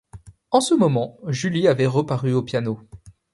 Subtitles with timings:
[0.49, 2.79] En ce moment, Julie avait reparu au piano.